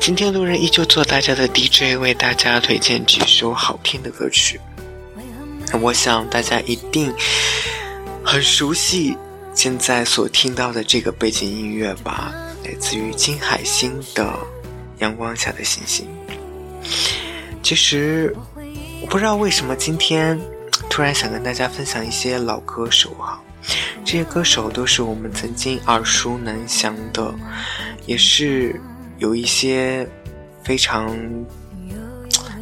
[0.00, 4.60] 今天路人依旧做大家的 DJ，为大家推荐几首好听的歌曲。
[5.80, 7.14] 我想大家一定
[8.24, 9.16] 很熟悉
[9.54, 12.32] 现在所听到的这个背景音乐吧，
[12.64, 14.24] 来自于金海心的
[14.98, 16.06] 《阳光下的星星》。
[17.62, 18.34] 其实
[19.00, 20.38] 我不知道为什么今天
[20.90, 23.40] 突然想跟大家分享一些老歌手哈。
[24.04, 27.32] 这些歌手都是我们曾经耳熟能详的，
[28.04, 28.78] 也是
[29.22, 30.04] 有一些
[30.64, 31.16] 非常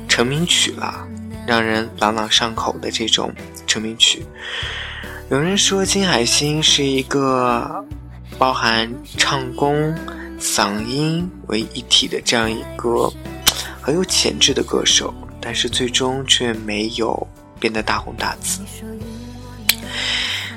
[0.06, 1.08] 成名曲了，
[1.46, 3.32] 让人朗朗上口的这种
[3.66, 4.22] 成名曲。
[5.30, 7.82] 有人说金海心是一个
[8.38, 8.86] 包含
[9.16, 9.94] 唱功、
[10.38, 13.10] 嗓音为一体的这样一个
[13.80, 17.26] 很有潜质的歌手，但是最终却没有
[17.58, 18.60] 变得大红大紫。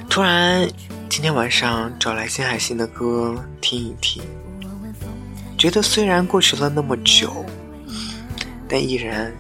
[0.09, 0.67] 突然，
[1.07, 4.21] 今天晚上找来新海心的歌听一听，
[5.63, 7.45] 觉得虽然过去了那么久，
[8.67, 9.33] 但依然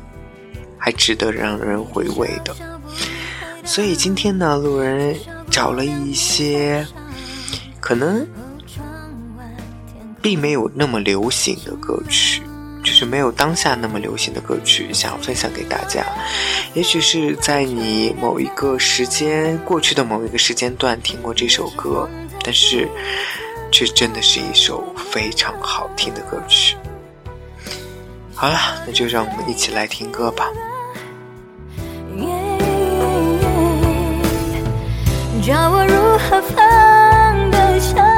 [0.77, 2.55] 还值得让人回味的。
[3.65, 5.19] 所以今天呢，路人
[5.51, 6.87] 找了一些
[7.81, 8.25] 可能
[10.21, 12.41] 并没有那么流行的歌曲。
[12.85, 16.05] 就是没有当下那么流行的歌曲，想要分享给大家。
[16.73, 22.09] 也许是在你某一个时间过去的某一个时间段听过这首歌，
[22.43, 22.87] 但是
[23.75, 26.77] 这真的是一首非常好听的歌曲。
[28.35, 30.45] 好了，那就让我们一起来听歌吧。
[35.41, 38.12] 教我如何放得下。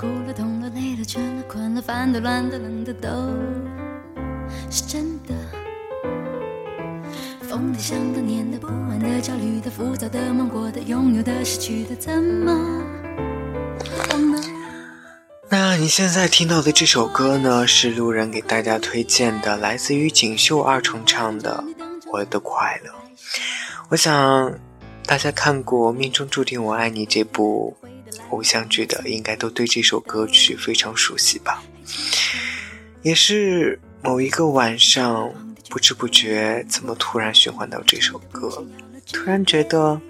[0.00, 3.10] 哭了，痛了，累了，倦了，困了，烦的，乱的，冷的，都
[4.70, 5.34] 是真的。
[7.42, 12.82] 疯的，想的，念的，不安的，焦虑的，浮躁的，梦过的，拥有的，失去的，怎么
[14.08, 14.40] 忘呢？
[15.50, 21.62] 那你现在听到的这首歌呢，是路人给大家推荐的，来自于锦绣二重唱的
[22.10, 22.90] 《我的快乐》。
[23.90, 24.58] 我想。
[25.06, 27.76] 大家看过《命中注定我爱你》这部
[28.30, 31.62] 偶像剧的，应该都对这首歌曲非常熟悉吧？
[33.02, 35.32] 也是某一个晚上，
[35.68, 38.64] 不知不觉怎么突然循环到这首歌，
[39.12, 40.00] 突然觉得，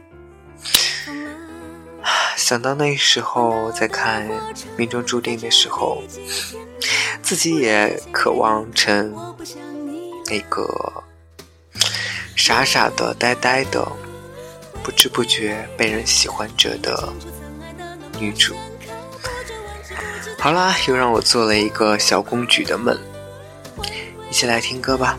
[2.37, 4.29] 想到那时候在看
[4.77, 6.03] 《命中注定》的时候，
[7.23, 9.15] 自己也渴望成
[10.27, 11.05] 那个
[12.37, 13.87] 傻傻的、呆呆的。
[14.83, 17.13] 不知不觉被人喜欢着的
[18.21, 18.55] 女主。
[20.39, 22.97] 好啦，又让我做了一个小公举的梦，
[24.31, 25.19] 一起来听歌吧。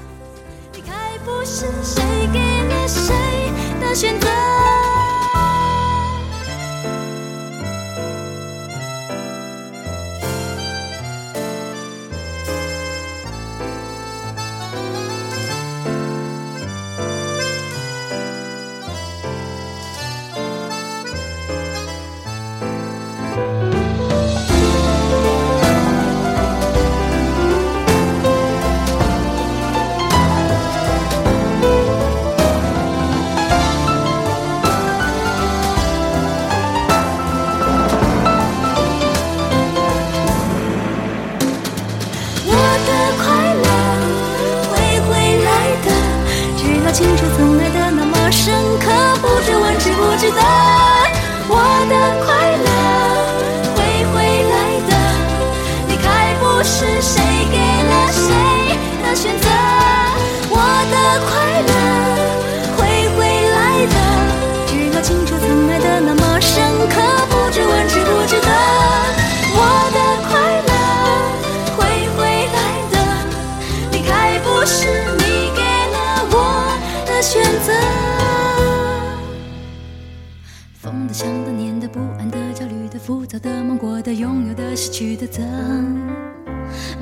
[81.43, 85.43] 多年的不安的、焦虑的、浮躁的、梦过的、拥有的、失去的，怎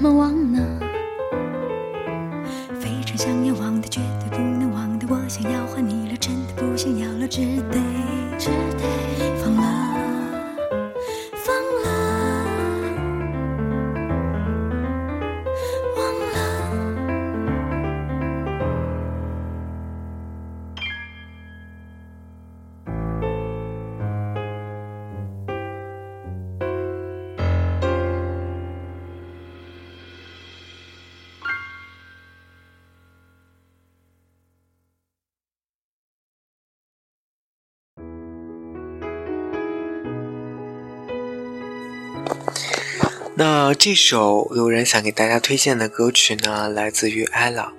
[0.02, 0.89] 么忘呢？
[43.36, 47.72] 那这首有人想给大家推荐的歌曲呢，来自于 ella。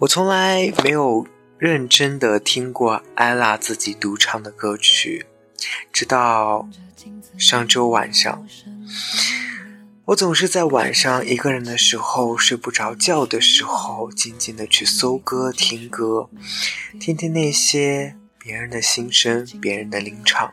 [0.00, 1.26] 我从来没有
[1.56, 5.26] 认真的听过 ella 自己独唱的歌曲，
[5.92, 6.68] 直到
[7.38, 8.44] 上周晚上，
[10.06, 16.28] 我总是在晚上一个人的时候睡不着觉的时候，静静的去搜歌听歌，
[16.98, 20.52] 听听那些别人的心声，别人的吟唱。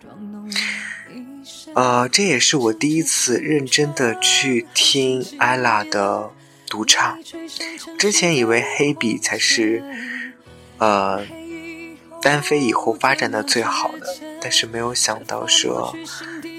[1.75, 6.31] 呃，这也是我第一次认真的去听 ella 的
[6.67, 7.17] 独唱。
[7.97, 9.83] 之前以为黑笔才是，
[10.77, 11.25] 呃，
[12.21, 14.07] 单飞以后发展的最好的，
[14.39, 15.95] 但是没有想到说，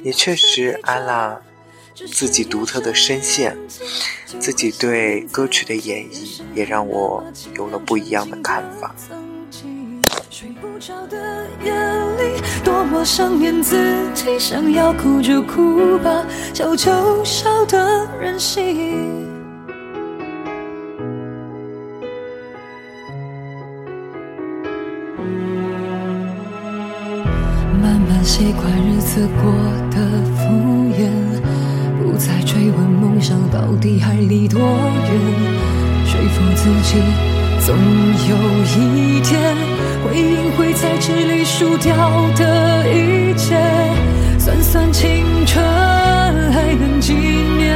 [0.02, 1.38] 也确实 ella
[2.12, 3.56] 自己独特的声线，
[4.40, 8.94] 自己对歌曲的演绎，也让我有了不一样的看法。
[10.84, 11.16] 睡不着的
[11.64, 13.74] 夜里，多么想念自
[14.12, 19.24] 己，想要哭就哭吧，笑就笑的任性。
[27.80, 29.52] 慢慢习惯日子过
[29.90, 29.96] 得
[30.36, 30.44] 敷
[30.92, 31.08] 衍，
[32.02, 35.10] 不再追问梦想到底还离多远，
[36.04, 37.00] 说服自己
[37.64, 38.36] 总有
[38.76, 39.56] 一天。
[40.04, 41.94] 回应会在纸里输掉
[42.36, 43.56] 的一切，
[44.38, 45.64] 算算青春
[46.52, 47.74] 还能几年？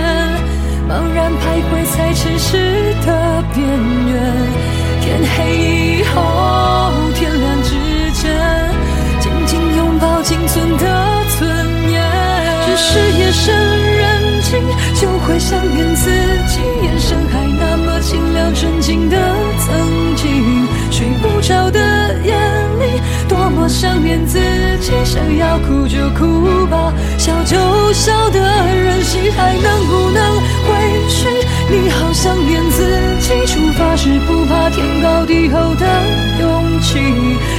[0.86, 4.14] 茫然徘徊在城市的边缘，
[5.00, 7.74] 天黑以后，天亮之
[8.12, 8.30] 间，
[9.20, 10.84] 紧紧拥抱仅存的
[11.38, 11.48] 尊
[11.90, 11.98] 严。
[12.66, 14.60] 只是夜深人静，
[15.00, 16.10] 就会想念自
[16.46, 16.60] 己，
[24.08, 24.38] 骗自
[24.80, 31.28] 己，想要哭就哭吧，笑就笑得任性，还能不能回去？
[31.68, 32.86] 你好想念自
[33.20, 35.86] 己，出发时不怕天高地厚的
[36.40, 36.98] 勇气，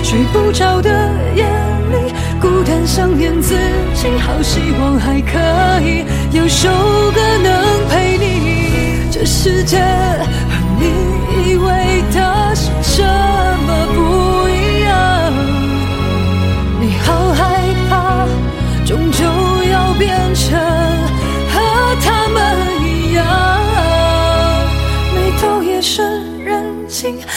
[0.02, 0.90] 睡不着的
[1.36, 1.44] 夜
[1.92, 3.54] 里，孤单想念自
[3.94, 5.38] 己，好希望还可
[5.86, 6.04] 以
[6.36, 6.68] 有首
[7.14, 9.12] 歌能陪你。
[9.12, 14.39] 这世界和你以为的是什么不？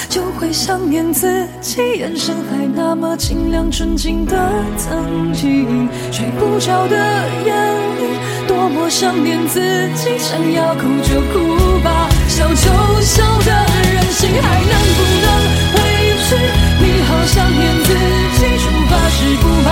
[0.08, 4.34] 就会想念自己，眼神还那么清亮纯净的
[4.76, 6.96] 曾经，睡不着的
[7.44, 7.52] 夜
[8.00, 9.60] 里，多么想念自
[9.94, 13.52] 己，想要哭就哭吧，笑就笑的
[13.92, 15.26] 任性，还能不能
[15.74, 15.78] 回
[16.26, 16.34] 去？
[16.80, 17.88] 你好想念自
[18.38, 19.68] 己，出发时不怕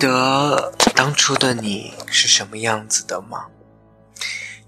[0.00, 3.50] 得当初的你是什么样子的吗？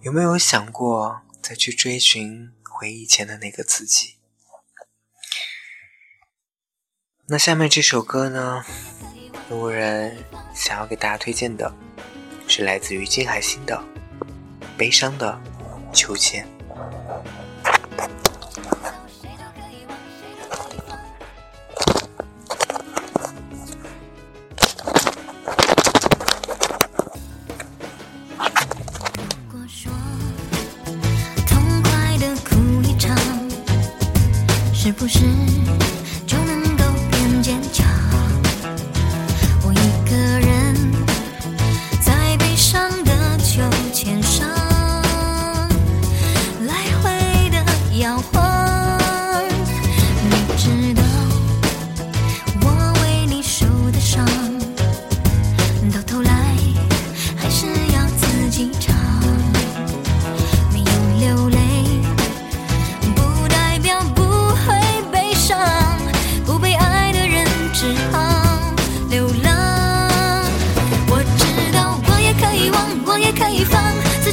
[0.02, 4.16] 有没有想过再去追寻回忆前的那个自己？
[7.28, 8.62] 那下面这首歌呢？
[9.48, 10.22] 路人
[10.54, 11.74] 想要给大家推荐的
[12.46, 13.82] 是来自于金海心的
[14.76, 15.40] 《悲伤的
[15.94, 16.46] 秋千》。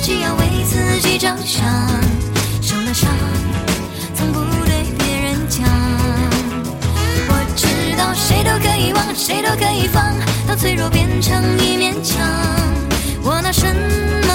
[0.01, 1.65] 只要为自己着想
[2.61, 3.09] 受了伤
[4.13, 5.65] 从不对别人讲
[7.27, 10.15] 我知道谁都可以忘谁都可以放
[10.47, 12.17] 当脆弱变成一面墙
[13.23, 13.65] 我拿什
[14.27, 14.28] 么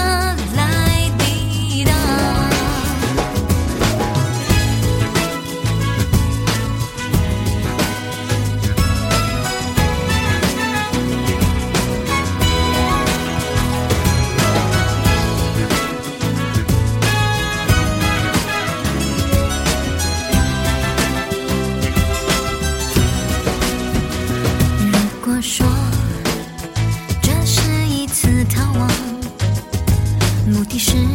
[30.74, 31.13] 你是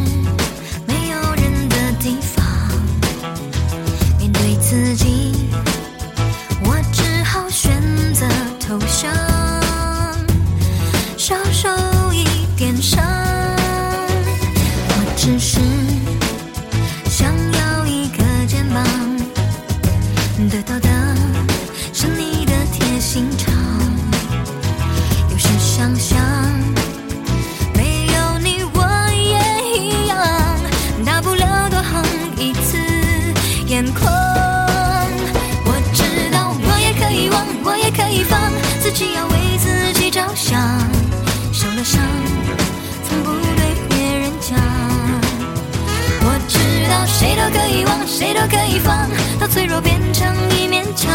[47.70, 49.08] 遗忘谁都可以放，
[49.38, 50.26] 到脆弱变成
[50.58, 51.10] 一面墙。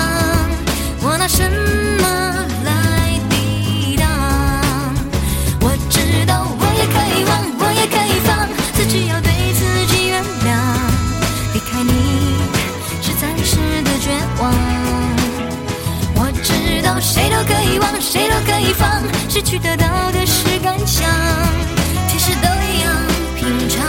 [1.02, 2.08] 我拿什么
[2.64, 4.08] 来抵挡？
[5.60, 10.48] 我知道我也可以忘，我也可以放，自己要对自己原谅。
[11.54, 11.92] 离开你
[13.02, 14.54] 是暂时的绝望。
[16.18, 21.06] 我知道谁都可以忘，谁都可以放，失去得到的是感想。
[22.08, 22.90] 其实都一样
[23.36, 23.84] 平常，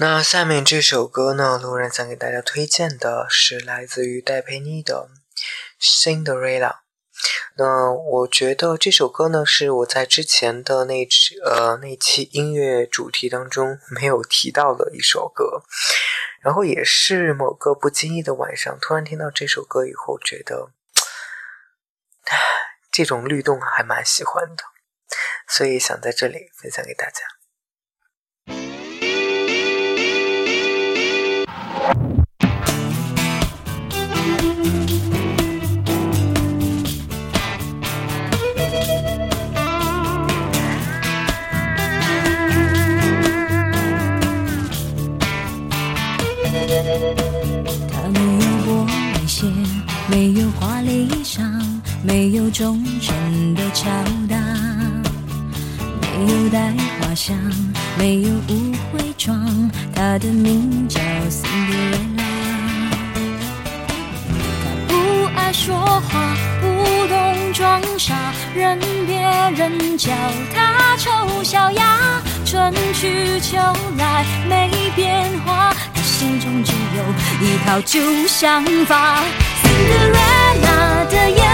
[0.00, 5.10] 那下面这首歌呢，路人想给大家推荐的是来自于戴佩妮的
[5.84, 6.70] 《Cinderella》。
[7.56, 11.04] 那我觉得这首歌呢，是我在之前的那
[11.44, 15.64] 呃那期音乐主题当中没有提到的一首歌，
[16.42, 20.70] 然后也是某个不经意的晚上，突然听到这首歌以后，觉得
[22.92, 24.62] 这种律动还蛮喜欢的，
[25.48, 27.37] 所以想在这里分享给大家。
[52.08, 53.84] 没有忠诚的敲
[54.30, 54.34] 打，
[56.00, 57.36] 没有带花香，
[57.98, 60.98] 没有误会装，他的名叫
[61.28, 62.24] 辛迪瑞拉。
[64.64, 64.94] 他不
[65.36, 66.66] 爱说话，不
[67.08, 68.14] 懂装傻，
[68.54, 69.20] 任别
[69.54, 70.10] 人叫
[70.54, 72.22] 他丑小鸭。
[72.46, 73.58] 春去秋
[73.98, 79.22] 来没变化，他心中只有一套旧想法。
[79.62, 81.47] Cinderella 的眼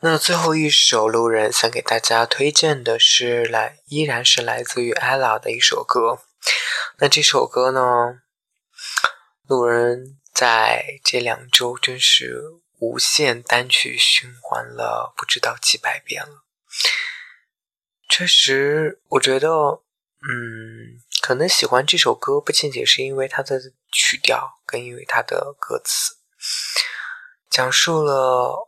[0.00, 6.20] 那最后一首路人想给大家推荐的是来，依然是来自于 Ella 的一首歌，
[6.98, 8.20] 那这首歌呢？
[9.48, 12.40] 路人在这两周真是
[12.78, 16.44] 无限单曲循环了，不知道几百遍了。
[18.08, 23.58] 确实，我觉得嗯可能喜欢这首歌不仅仅是因为它的
[23.90, 26.14] 曲调，更因为它的歌词。
[27.50, 28.67] 讲述了。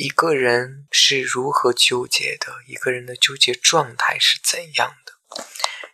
[0.00, 5.44] 一个人是如何纠结的一个人的纠结状态是怎样的。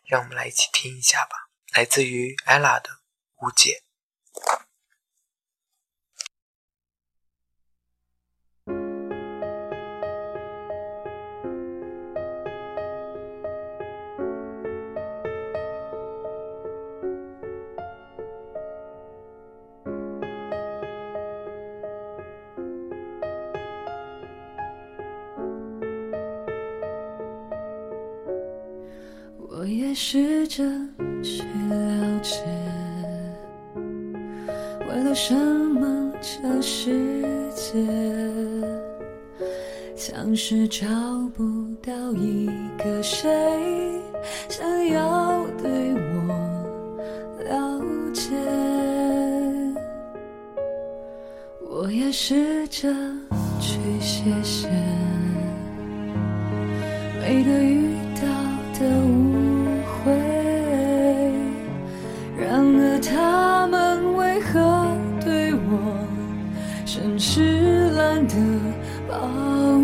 [0.04, 1.50] 让我们来一起听一下吧。
[1.74, 3.00] 来自于 ella 的
[3.40, 3.85] 无解。
[29.98, 30.62] 试着
[31.22, 32.42] 去了解，
[34.86, 36.12] 为了什么？
[36.20, 36.92] 这世
[37.54, 37.72] 界
[39.96, 40.86] 像是找
[41.34, 41.42] 不
[41.82, 43.26] 到一个谁
[44.50, 46.28] 想要对我
[47.42, 48.34] 了解，
[51.70, 52.92] 我也试着
[53.58, 54.68] 去谢谢。
[57.22, 57.95] 每个雨。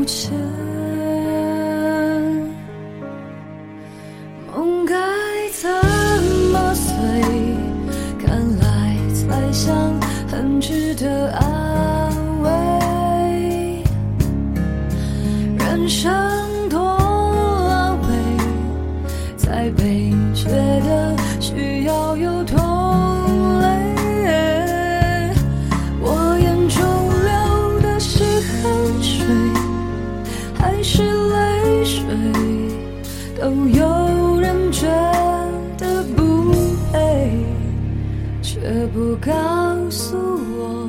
[0.03, 0.41] 不吃。
[38.62, 39.33] 却不告
[39.90, 40.16] 诉
[40.57, 40.88] 我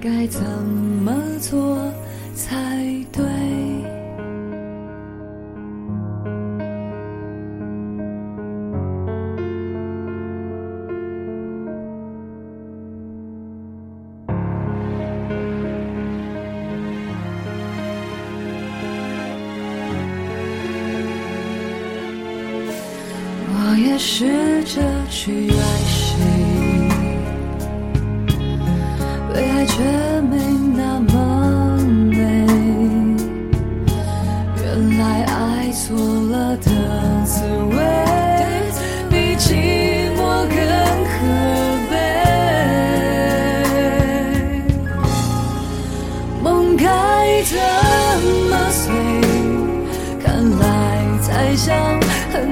[0.00, 1.78] 该怎么做
[2.34, 3.29] 才对。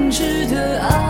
[0.09, 1.08] 值得爱。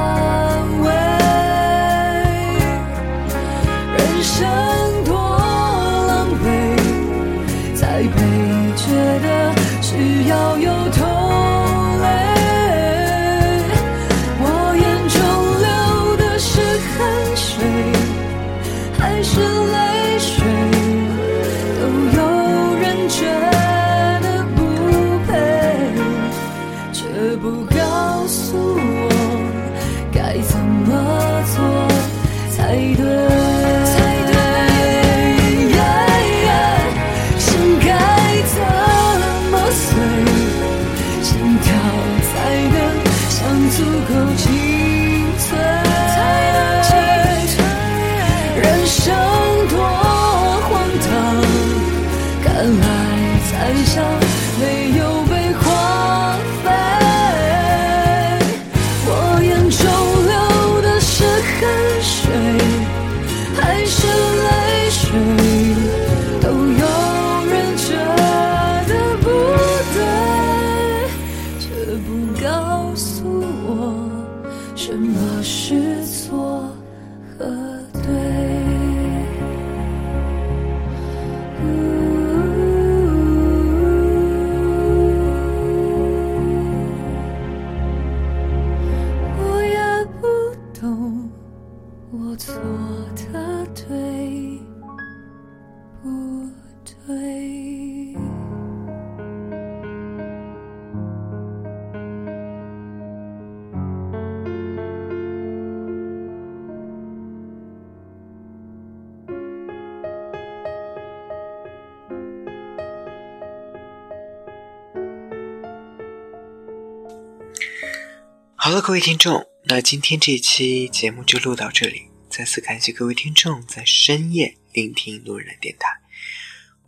[118.69, 125.89] 好了各位听众那今天这期节目就录到这里再次感谢各位听众在深夜聆听路人的电台。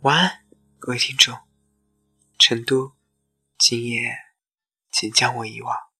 [0.02, 0.44] 晚安
[0.78, 1.36] 各位听众
[2.38, 2.92] 成都
[3.58, 4.14] 今夜
[4.92, 5.91] 请将我遗忘。